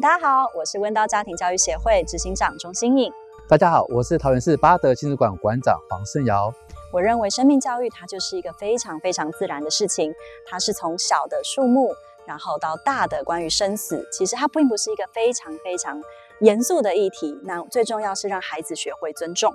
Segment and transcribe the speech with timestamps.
[0.00, 3.12] 大家好，我是温刀家庭教育协会执行长钟新颖。
[3.48, 6.54] 大家好，我是桃园市八德亲子馆馆长黄胜尧。
[6.92, 10.14] 我认为生命教育它就是一个非常非常自然的事情，
[10.46, 11.92] 它是从小的树木，
[12.28, 16.00] 然后到大的关于生死，其实它并不是一个非常非常
[16.42, 17.36] 严肃的议题。
[17.42, 19.52] 那最重要是让孩子学会尊重。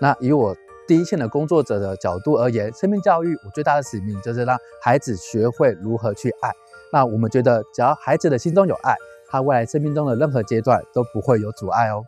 [0.00, 0.54] 那以我
[0.86, 6.52] 第一线的工作者的角度而言，生命教育我最大的使命就是让孩子学会如何去爱。
[6.92, 8.94] 那我们觉得，只要孩子的心中有爱。
[9.32, 12.04] 他未来生命中的任何阶段都不会有阻碍哦。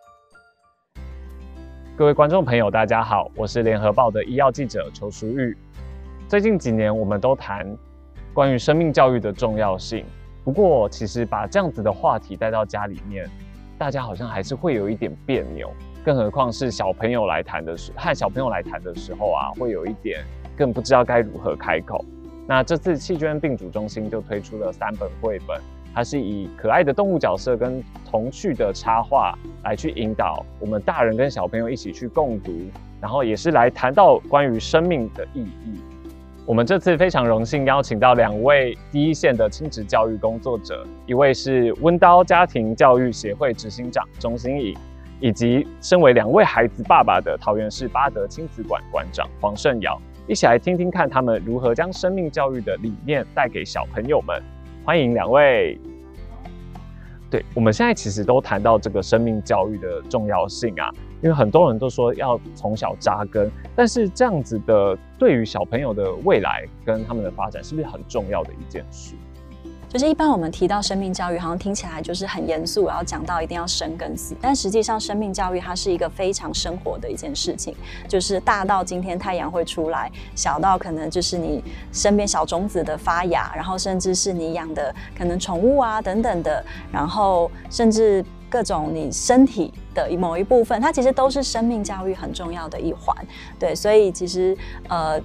[1.96, 5.56] 各位观众朋友，大家好，我是联合报的医药记者邱淑玉。
[6.26, 7.64] 最近几年，我们都谈
[8.34, 10.04] 关于生命教育的重要性。
[10.42, 13.30] 不过，其实把这样子的话题带到家里面，
[13.78, 15.72] 大家好像还是会有一点别扭。
[16.04, 20.24] 更何况是小朋友来谈的时，和小朋友来谈的时候啊，会有一点
[20.56, 22.04] 更不知道该如何开口。
[22.48, 25.60] 那这次气捐病主中心就推出了三本绘本。
[25.94, 32.52] 它是以可爱的动物角色跟童趣的插画来去引导我们大人跟小朋友一起去共读，
[33.00, 35.80] 然后也是来谈到关于生命的意义。
[36.44, 44.76] 我们这次非常荣幸邀请到两位第一线的亲职教育工作者，一位是温叨家庭教育协会执行长钟欣颖，
[45.20, 49.96] 以及身为两位孩子爸爸的桃园市八德亲子馆馆长黄胜尧，
[50.26, 54.42] 一起来听听看他们如何将生命教育的理念带给小朋友们。
[54.84, 55.78] 欢迎两位。
[57.32, 60.90] 对，我们现在其实都谈到这个生命教育的重要性啊，
[61.22, 69.14] 因为很多人都说要从小扎根，但是这样子的对于小朋友的未来跟他们的发展，是不是很重要的一件事？
[69.92, 74.34] 就是一般我们提到生命教育，好像听起来就是很严肃，然后讲到一定要生跟死。
[74.40, 77.76] 但实际上，生命教育它是一个非常生活的一件事情，
[78.08, 93.14] 就是大到今天太阳会出来，小到可能就是你身边小种子的发芽，然后甚至是你养的可能宠物啊等等的，然后甚至各种你身体的某一部分，它其实都是生命教育很重要的一环。
[93.58, 94.56] 对，所以其实
[94.88, 95.20] 呃。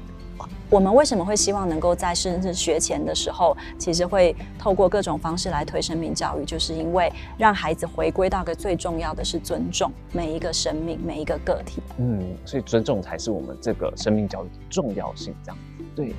[0.70, 11.82] 我们为什么会希望能够在甚至学前的时候，其实会透过各种方式来推生命教育，就是因为让孩子回归到个最重要的是尊重每一个生命、每一个个体。
[11.98, 15.84] 嗯，所以尊重才是我们这个生命教育的重要性，这样子。
[15.96, 16.14] 对。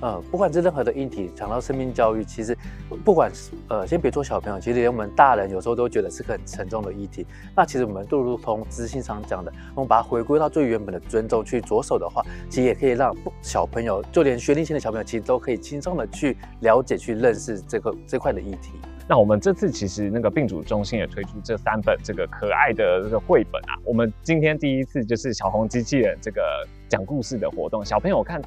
[0.00, 2.56] 呃，不管是任何的议题，讲到生命教育，其实
[3.04, 7.26] 不管是呃，先别说小朋友，其实连我们大人有时候都觉得是个很沉重的议题。
[7.54, 18.72] 那其实我们就如同知性上讲的，我们把它回归到最原本的尊重去着手的话，其实也可以让小朋友，就连学龄前的小朋友，其实都可以轻松的去了解、去认识这个这块的议题。
[19.06, 23.74] 那我们这次其实那个病主中心也推出这三本这个可爱的这个绘本啊。
[23.84, 26.40] 我们今天第一次就是小红机器人这个
[26.88, 28.40] 讲故事的活动，小朋友看。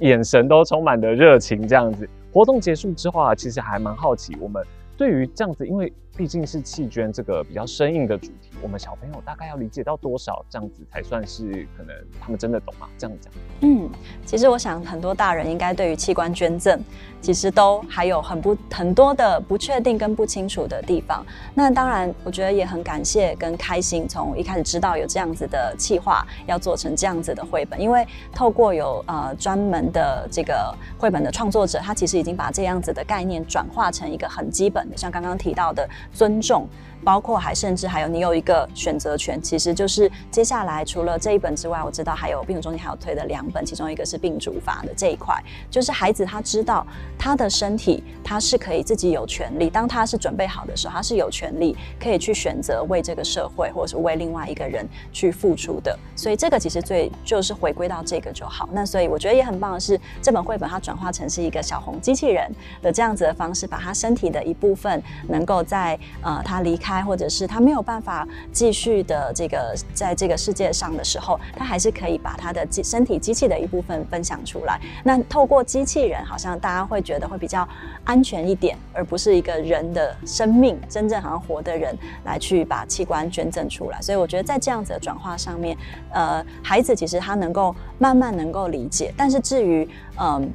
[0.00, 2.08] 眼神都充满着热情，这样子。
[2.32, 4.64] 活动结束之后啊，其实还蛮好奇，我们
[5.00, 12.86] 对于这样子，因为毕竟是弃捐这个比较生硬的主题，我们小朋友大概要理解到多少，这样子才算是可能他们真的懂吗？
[12.98, 13.32] 这样讲。
[13.62, 13.88] 嗯，
[14.26, 16.78] 其实我想很多大人应该对于器官捐赠，
[17.22, 21.24] 其实都还有很不很多的不确定跟不清楚的地方。
[21.54, 36.66] 那当然，我觉得也很感谢跟开心，从一开始知道有这样子的企划，要做成这样子的绘本，因为透过有呃专门的这个绘本的创作者，他其实已经把这样子的概念转化成一个很基本像刚刚提到的尊重。
[37.02, 45.34] 包括还甚至还有你有一个选择权，其实就是接下来除了这一本之外，我知道还有病主中心还有推的两本，其中一个是病主法的这一块，
[45.70, 46.86] 就是孩子他知道
[47.18, 55.98] 他的身体他是可以自己有权利，当他是准备好的时候，他是有权利可以去选择为这个社会或者是为另外一个人去付出的。
[56.14, 58.68] 所以这个其实最就是回归到这个就好。
[58.72, 62.46] 那所以我觉得也很棒的是，这本绘本它转化成是一个小红机器人
[62.82, 74.78] 的这样子的方式，把他身体的一部分分能够在在呃他离开或者是他没有办法继续的这个在这个世界上的时候，他还是可以把他的机身体机器的一部分分享出来。
[75.02, 77.66] 那透过机器人，好像大家会觉得会比较
[78.04, 84.02] 安全一点，而不是一个人的生命真正好像活的人来去把器官捐赠出来。
[84.02, 85.74] 所以我觉得在这样子的转化上面，
[86.12, 89.88] 呃，孩子其实他能够慢慢能够理解，但是至于
[90.18, 90.52] 嗯。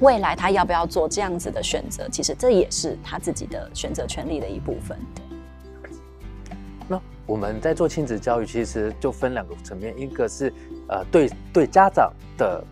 [0.00, 2.08] 未来他要不要做这样子的选择？
[2.08, 4.96] 其实这也是他自己的选择权利的一部分。
[6.86, 10.52] 那我们在做亲子教育，其实就分两个层面，一个是
[10.88, 12.64] 呃对对家长的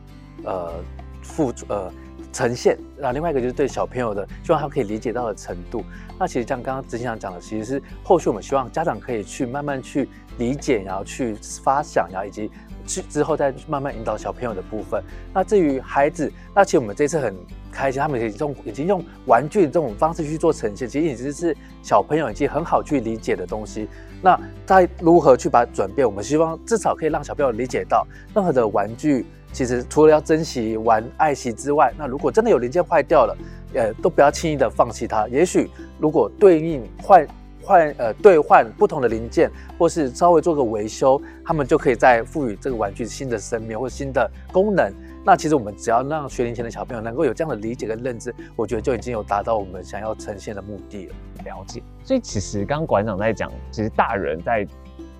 [0.44, 0.72] 呃
[1.20, 1.92] 付呃
[2.32, 5.84] 呈现，那另外一个就是对小朋友的，希望他可以理解到的程度。
[6.18, 10.08] 那其实像刚刚执行长讲的，其实是后续我们希望家长可以去慢慢去
[10.38, 12.50] 理解，然后去发想，然后以及。
[12.86, 15.02] 之之后再慢慢引导小朋友的部分。
[15.34, 17.34] 那至于孩子，那其实我们这次很
[17.70, 23.88] 开心，他们已经用已经用玩具这种方式去做呈现，其实已经是小朋友已经很好去理解的东西。
[24.22, 26.06] 那在如何去把它转变？
[26.06, 33.36] 我们希望至少可以让小朋友理解到，任何的玩具其实除了要珍惜、玩、爱惜之外，那如果真的有零件坏掉了，
[33.74, 35.28] 呃，都不要轻易的放弃它。
[35.28, 37.26] 也许如果对应坏。
[37.66, 44.92] 换呃兑换不同的零件，或是稍微做个维修，他们就可以再赋予这个玩具新的生命或新的功能。
[45.24, 51.14] 那其实我们只要让学龄前的小朋友能够有这样的理解跟认知，我觉得就已经有达到我们想要呈现的目的了。
[51.44, 51.82] 了解。
[52.04, 54.64] 所以其实刚刚馆长在讲，其实大人在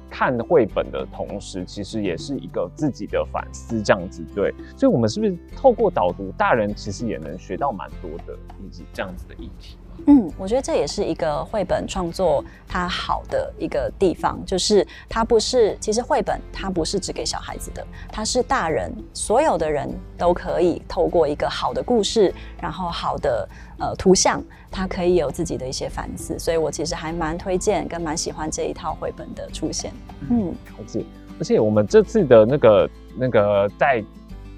[0.09, 4.55] 看绘本的同时，其实也是一个自己的反思，这样子对。
[4.77, 9.77] 所以我们是不是透过导读，大人其实也能学到蛮多的，以及这样子的议题？
[10.07, 23.49] 嗯，我觉得这也是一个绘本创作它好的一个地方，就是它不是，其实绘本它不是只给小孩子的，它是大人，所有的人都可以透过一个好的故事，然后好的
[23.79, 29.93] 呃图像，它可以有自己的一些反思，所以我其实还蛮推荐跟蛮喜欢这一套绘本的出现。
[30.31, 31.05] 嗯，了解，
[31.39, 34.05] 而且我们这次的那个那个在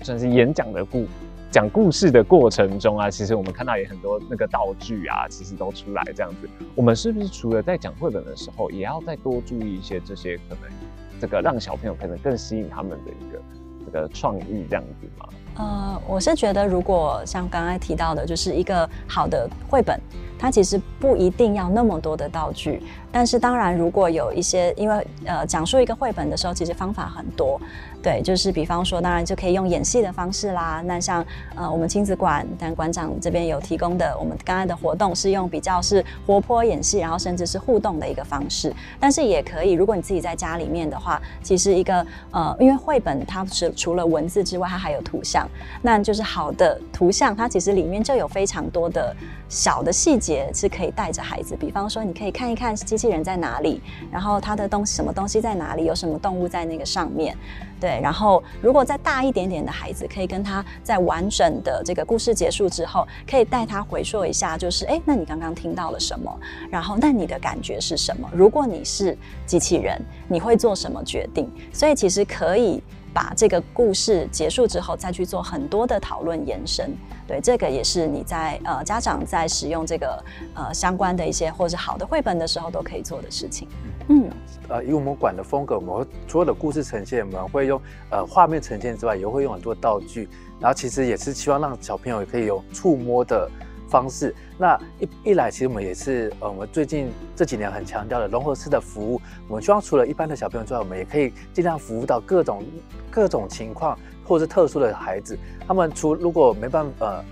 [0.02, 1.06] 算是演讲的故。
[1.50, 6.48] 讲故事的过程中啊，其实我们看到也很多那个道具啊，其实都出来这样子。
[6.74, 10.70] 我们是不是除了在讲绘本的时候，也要再多注意一些这些可能，
[11.18, 13.42] 这个让小朋友可能更吸引他们的一个
[13.86, 15.26] 这个创意这样子吗？
[15.58, 20.00] 呃，我是觉得，如果像刚才提到的，就是一个好的绘本，
[20.38, 22.80] 它其实不一定要那么多的道具。
[23.10, 27.60] 但是当然，如果有一些，因为呃，讲述一个绘本的时候，其实方法很多。
[28.00, 30.80] 对，就是比方说，当然就可以用演戏的方式啦。
[30.84, 31.24] 那像
[31.56, 38.72] 呃，我们亲子馆，但馆长这边有提供的，我们刚才的活动是用比较是活泼演戏，然后甚至是互动的一个方式。
[39.00, 45.47] 但是也可以，如果你自己在家里面的话，其实一个呃，因为绘本它是除了文字之外，它还有图像。
[45.82, 49.14] 那就是好的图像，它其实里面就有非常多的
[49.48, 51.56] 小的细节是可以带着孩子。
[51.56, 53.80] 比方说，你可以看一看机器人在哪里，
[54.10, 57.36] 然后它的东西什么东西在哪里，有什么动物在那个上面。
[57.80, 66.40] 对，然后如果再大一点点的孩子，可以跟他在完整的这个故事结束之后，可以带他回溯一下，就是哎，那你刚刚听到了什么？
[66.70, 68.28] 然后那你的感觉是什么？
[68.32, 69.16] 如果你是
[69.46, 71.48] 机器人，你会做什么决定？
[71.72, 72.82] 所以其实可以。
[73.18, 76.94] 把这个故事结束之后，再去做很多的讨论延伸。
[77.26, 80.24] 对，这个也是你在呃家长在使用这个
[80.54, 83.66] 呃相关的一些或者好的绘本的时候都可以做的事情。
[84.08, 84.30] 嗯，
[84.68, 90.28] 呃，以我们馆的风格，我们会所有的故事呈现，我们会用呃画面呈现之外，也会用很多道具。
[90.60, 93.50] 然后其实也是希望让小朋友也可以有触摸的
[93.88, 99.20] 方式，那一一来，其实我们也是，呃，我们最近这几年很强调的融合式的服务。
[99.48, 102.62] 我们希望除了一般的小朋友之外，我们也可以尽量服务到各种
[103.10, 105.38] 各种情况或是特殊的孩子。
[105.66, 107.24] 他们除如果没办法，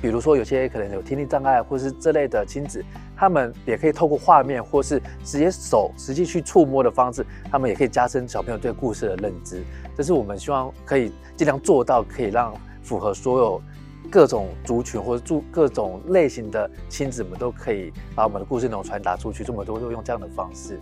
[0.00, 2.84] 比如说有些可能有听力障碍或是这类的亲子，
[3.16, 9.62] 他们也可以透过画面或是直接手实际去触摸的方式，他们也可以加深小朋友对故事的认知。
[9.96, 12.52] 这是我们希望可以尽量做到，可以让
[12.82, 13.62] 符合所有。
[14.12, 20.78] 各种族群或者住各种类型的亲子们都可以把我们的故事内容传达出去，这么多都用这样的方式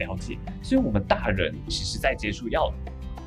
[0.00, 0.36] 了解。
[0.60, 2.68] 所以，我们大人其实，在接触要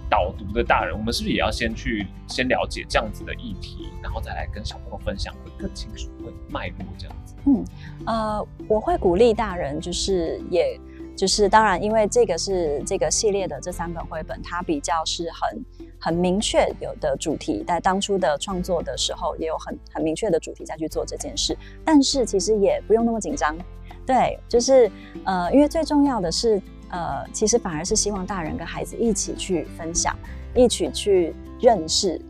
[0.09, 7.33] 导读的大人，我们是不是也要先去先了解这样子的议题，然后再来跟小朋友分享，会更清楚，会脉络这样子？
[7.45, 7.65] 嗯，
[8.05, 10.77] 呃，我会鼓励大人，就是也。
[11.17, 15.65] 就是当然，因为这个是这个系列的这三本绘本，它比较是很
[15.99, 21.57] 很明确有的主题，在当初的创作的时候也有很很明确的主题再去做这件事。
[21.83, 23.57] 但是其实也不用那么紧张，
[24.05, 24.89] 对，就是
[25.25, 30.15] 呃，因为最重要的是呃，其实反而是希望大人跟孩子一起去分享，
[30.53, 32.21] 一起去认识，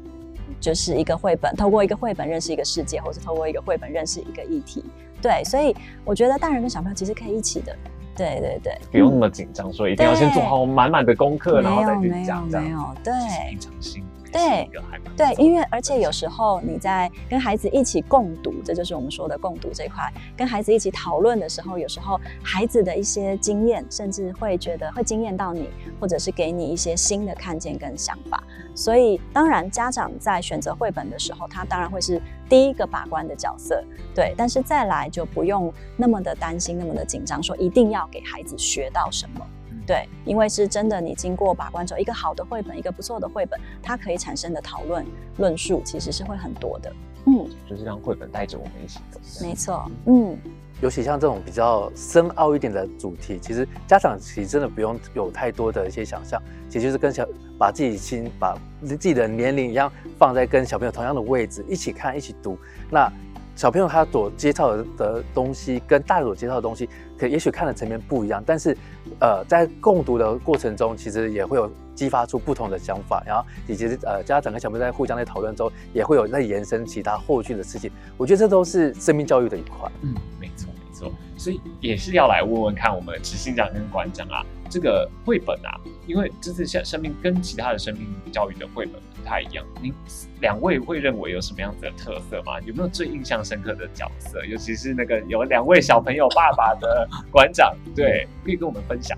[0.61, 4.85] 就是一个绘本，透过一个绘本认识一个世界，或是透过一个绘本认识一个议题。
[5.21, 5.75] 对，所以
[6.05, 7.75] 我觉得大人跟小朋友其实可以一起的。
[8.17, 12.47] 对对对，不用那么紧张，说一定要先做好满满的功课，然后再去讲。
[12.47, 13.13] 没有没有没有，对，
[13.51, 14.03] 平常心。
[14.31, 14.69] 对
[15.15, 20.11] 对，因为而且有时候你在跟孩子一起共读，这就是我们说的共读这一块。
[20.35, 25.69] 跟孩子一起讨论的时候，有时候孩子的一些经验，甚至会觉得会惊艳到你，
[25.99, 28.43] 或者是给你一些新的看见跟想法。
[28.75, 33.83] 所以，当然家长在选择绘本的时候，他当然会是第一个把关的角色。
[34.13, 39.45] 对，但是再来就不用那么的担心，那么的紧张，说一定要给孩子学到什么。
[39.87, 45.05] 对，因为是真的，你经过把关之后，一个好的绘本，一个不错的绘本，它可以产生的讨论
[45.37, 46.93] 论述，其实是会很多的。
[47.25, 49.19] 嗯，就是让绘本带着我们一起走。
[49.41, 50.37] 没错，嗯，
[50.81, 57.25] 尤其像这种比较深奥一点的主题，其实家长其实真的不用有太多的一些想象，其实就是跟小
[57.57, 62.57] 把自己心把自己的年龄一样放在跟小朋友同样的位置，一起看，一起读。
[62.89, 63.11] 那
[63.57, 66.87] 小朋友他所接触的东西跟大人所接触的东西，
[67.17, 68.77] 可也许看的层面不一样，但是，
[69.19, 77.89] 呃，在共读的过程中，其实也会有激发出不同的想法，然后以及呃，家长跟小朋友在互相在讨论中，也会有在延伸其他后续的事情。
[78.15, 79.91] 我觉得这都是生命教育的一块。
[80.03, 89.01] 嗯，没错没错，所以也是要来问问看我们执行长跟馆长啊，这个绘本啊，因为这次生生命跟其他的生命教育的绘本。
[89.17, 89.93] 不太一样，您
[90.39, 92.61] 两位会认为有什么样子的特色吗？
[92.61, 94.45] 有没有最印象深刻的角色？
[94.45, 99.17] 尤其是那个有两位小朋友爸爸的馆长，对，可以跟我们分享。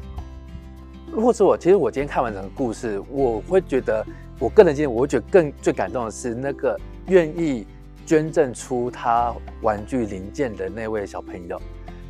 [1.12, 4.04] 如果是我，其实我今天看完整个故事，我会觉得，
[4.40, 7.68] 我个人经验，我会觉得更最感动的是那个愿意
[8.04, 11.62] 捐赠出他玩具零件的那位小朋友，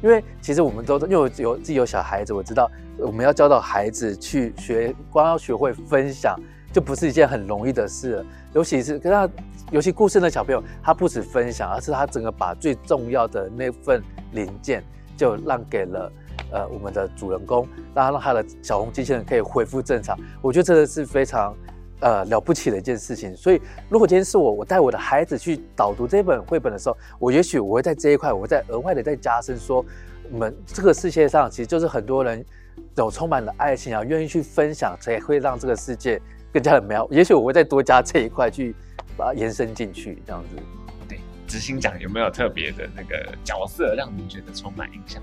[0.02, 6.40] 因为其实我们都因为有自己有小孩子，我知道我们要教导孩子去学，光要学会分享。
[6.72, 9.28] 就不是一件很容易的事了，尤其是跟他，
[9.72, 14.04] 尤其故事的小朋友，他不止分享，而是他整个把最重要的那份
[14.34, 14.84] 零件
[15.18, 16.12] 就让给了
[16.52, 20.16] 呃我们的主人公，让他让他的小红机器人可以恢复正常。
[20.44, 21.56] 我觉得这个是非常
[22.00, 23.36] 呃了不起的一件事情。
[23.36, 29.86] 所以如果今天是我，我带我的孩子去导读这本绘本的时候，我也许我会在这一块，我会再额外的再加深说，
[30.32, 32.44] 我们这个世界上其实就是很多人
[32.96, 36.22] 有充满了爱心啊，愿意去分享，才会让这个世界。
[36.52, 38.76] 更加的美好，也许我会再多加这一块去
[39.16, 40.56] 把它延伸进去，这样子。
[41.08, 45.22] 对，执行长有没有特别的那个角色让您觉得充满印象？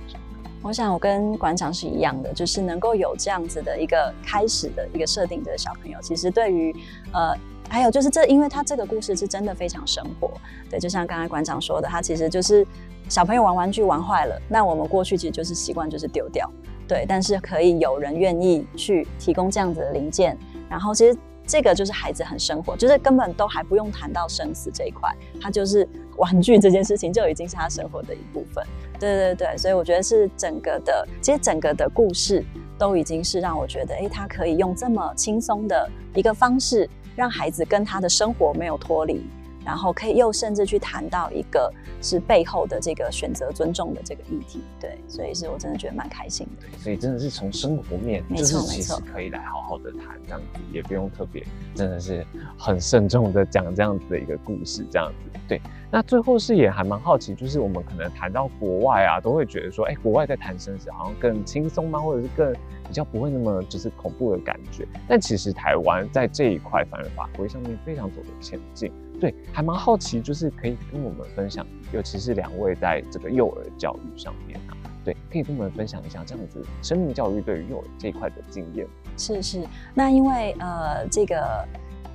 [0.67, 6.75] 我想我跟馆长是一样的，就是能够有这样子的一个开始的一个设定的小朋友，其实对于
[7.13, 7.33] 呃，
[7.69, 10.29] 还有就是这，因为他这个故事是真的非常生活。
[10.69, 12.67] 对，就像刚才馆长说的，他其实就是
[13.09, 16.51] 小朋友玩玩具玩坏了，那我们过去其实就是习惯就是丢掉，
[16.89, 20.37] 对，但是可以有人愿意去提供这样子的零件。
[20.69, 28.65] 然后其实这个就是孩子很生活，就是根本都还不用谈到生死这一块，他就是玩具这件事情就已经是他生活的一部分。
[28.99, 32.45] 对对对，所以我觉得是整个的，其实整个的故事
[32.77, 39.25] 都已经是让我觉得，哎，他可以用这么轻松的一个方式，让孩子跟他的生活没有脱离。
[39.67, 41.71] 然后可以又甚至去谈到一个
[42.01, 46.79] 是背后的这个选择尊重的这个议题，对，所以是我真的觉得蛮开心的。
[46.79, 51.45] 所以真的是从生活面，没错没错可以来好好的谈这样子，也不用特别，
[51.75, 52.25] 真的是
[52.57, 55.41] 很慎重的讲这样子的一个故事，这样子。
[55.49, 61.99] 对，那最后是也还蛮好奇，就是我们可能谈到国外啊，都会觉得说，哎，国外在谈生死好像更轻松吗？
[61.99, 62.53] 或者是更
[62.87, 64.87] 比较不会那么就是恐怖的感觉？
[65.09, 68.93] 但其实台湾在这一块反而法规上面非常走的前进。
[69.21, 78.87] 对，还蛮好奇，就是可以跟我们分享，尤其是两位在这个幼儿教育上面啊，对，可以跟我们分享一下这样子生命教育对于幼儿这一块的经验。
[79.17, 81.67] 是是，那因为呃这个。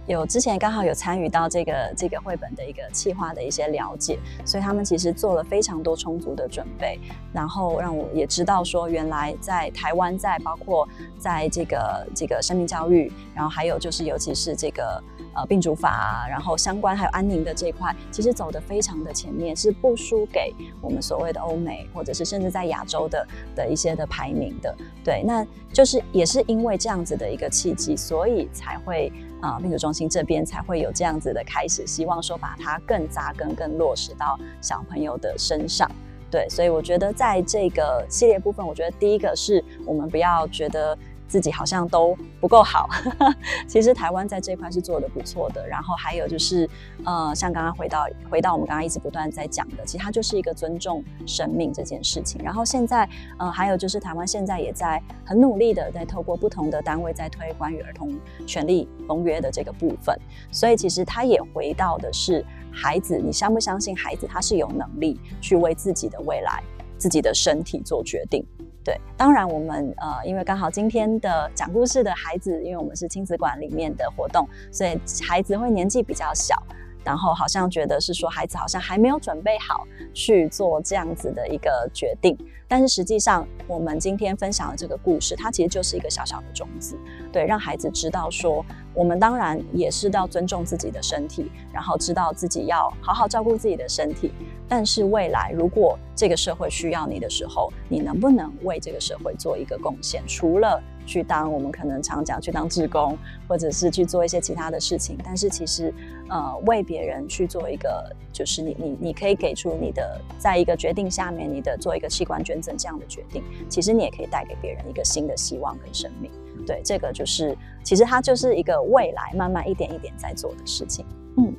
[0.08, 7.00] 有之前刚好有参与到这个这个绘本的一个企划的一些了解，所以他们其实做了非常多充足的准备，
[7.32, 10.90] 然后让我也知道说，原来在台湾，在包括
[11.20, 15.02] 在这个这个生命教育，然后还有就是尤其是这个
[15.34, 24.76] 呃病主法，然后相关还有安宁的这一块，其实走得非常的前面，是不输给我们所谓的欧美，或者是甚至在亚洲的的一些的排名的。
[25.04, 29.12] 对，那就是也是因为这样子的一个契机，所以才会。
[29.42, 35.90] 啊，病主中心这边才会有这样子的开始，希望说把它更扎根、更落实到小朋友的身上。
[36.30, 40.96] 对，所以我觉得在这个系列部分，我觉得第一个是我们不要觉得
[41.32, 42.90] 自己好像都不够好。
[43.66, 45.66] 其实台湾在这块是做得不错的。
[45.66, 46.70] 然后还有就是，
[47.06, 52.42] 呃，像刚刚回到回到我们刚刚一直不断在讲的，其实它就是一个尊重生命这件事情。
[52.44, 53.08] 然后现在，
[53.40, 58.14] 呃，还有就是台湾现在也在很努力的在透过不同的单位在推关于儿童
[58.46, 60.14] 权利公约的这个部分。
[60.52, 66.62] 所以其实它也回到的是孩子，你相不相信孩子他是有能力去为自己的未来、
[66.98, 68.46] 自己的身体做决定？
[68.84, 76.56] 对，当然我们呃，因为刚好今天的讲故事的孩子，因为我们是亲子馆里面的活动，所以孩子会年纪比较小，
[77.04, 82.38] 然后好像觉得是说孩子好像还没有准备好去做这样子的一个决定。
[82.68, 86.98] 但是实际上，我们今天分享的这个故事，它其实就是一个小小的种子，
[87.30, 94.32] 对，让孩子知道说，我们当然也是要尊重自己的身体，然后知道自己要好好照顾自己的身体。
[94.70, 100.24] 但是未来，如果这个社会需要你的时候，你能不能为这个社会做一个贡献？
[100.26, 103.18] 除了去当我们可能常讲去当志工，
[103.48, 105.94] 或者是去做一些其他的事情，但是其实，
[106.30, 116.32] 呃，为别人去做一个，就是你你你可以给出你的，在一个决定下面，你的做一个器官捐赠这样的决定，其实你也可以带给别人一个新的希望跟生命。
[116.66, 121.06] 对，这个就是其实它就是一个未来慢慢一点一点在做的事情。
[121.38, 121.54] 嗯。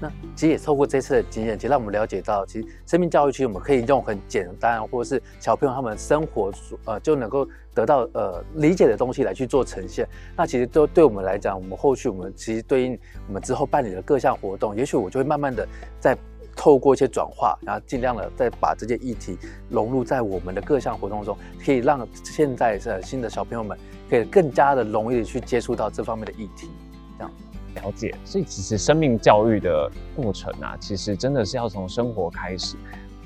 [0.00, 6.52] 那其实也透过这次的经验，其实让我们了解到，其实生命教育，其实我们可以用很简单，或者是小朋友他们生活
[6.84, 10.06] 呃就能够得到呃理解的东西来去做呈现。
[10.36, 12.98] 那其实都对我们来讲，我们后续我们其实对应
[13.28, 15.66] 我们之后办理的各项活动，也许我就会慢慢的
[16.00, 16.16] 在
[16.56, 23.78] 透过一些转化，然后尽量的再把这些议题融入在我们的各项活动中，可以让现在的新的小朋友们
[24.10, 26.70] 可以更加的容易的去接触到这方面的议题。
[27.18, 27.32] 这样
[27.74, 32.76] 了解，所以其实生命教育的过程啊，其实真的是要从生活开始，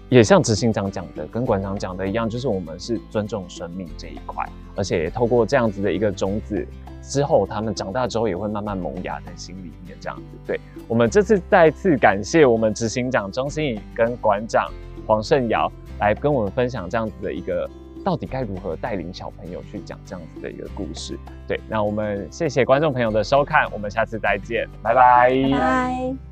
[0.09, 6.67] 也像执行长讲的，跟馆长讲的一样，就是我们是尊重生命这一块，而且透过这样子的一个种子，
[7.03, 10.23] 之后他们长大之后也会慢慢萌芽在心里面，这样子。
[10.47, 14.71] 对，我们这次再次感谢我们执行长钟欣怡跟馆长
[15.07, 17.69] 黄胜尧来跟我们分享这样子的一个。
[18.09, 21.19] 到底该如何带领小朋友去讲这样子的一个故事？
[21.47, 25.31] 对，那我们谢谢观众朋友的收看，我们下次再见，拜拜。
[25.53, 26.28] 拜。